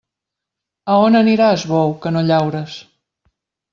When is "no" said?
2.17-2.27